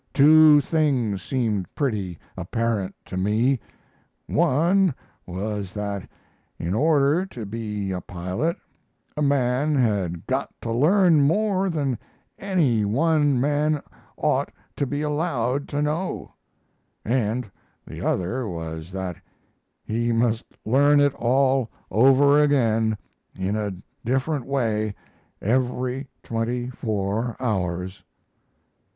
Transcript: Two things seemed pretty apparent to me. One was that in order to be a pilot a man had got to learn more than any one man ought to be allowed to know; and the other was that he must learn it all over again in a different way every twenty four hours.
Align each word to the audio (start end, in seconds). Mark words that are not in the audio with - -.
Two 0.15 0.61
things 0.61 1.21
seemed 1.21 1.75
pretty 1.75 2.17
apparent 2.35 2.95
to 3.05 3.17
me. 3.17 3.59
One 4.25 4.95
was 5.27 5.73
that 5.75 6.09
in 6.57 6.73
order 6.73 7.23
to 7.27 7.45
be 7.45 7.91
a 7.91 8.01
pilot 8.01 8.57
a 9.15 9.21
man 9.21 9.75
had 9.75 10.25
got 10.25 10.59
to 10.61 10.71
learn 10.71 11.21
more 11.21 11.69
than 11.69 11.99
any 12.39 12.83
one 12.83 13.39
man 13.39 13.83
ought 14.17 14.51
to 14.77 14.87
be 14.87 15.03
allowed 15.03 15.67
to 15.67 15.83
know; 15.83 16.33
and 17.05 17.51
the 17.85 18.01
other 18.01 18.47
was 18.47 18.91
that 18.91 19.17
he 19.83 20.11
must 20.11 20.43
learn 20.65 20.99
it 20.99 21.13
all 21.13 21.69
over 21.91 22.41
again 22.41 22.97
in 23.35 23.55
a 23.55 23.75
different 24.03 24.47
way 24.47 24.95
every 25.43 26.07
twenty 26.23 26.71
four 26.71 27.37
hours. 27.39 28.03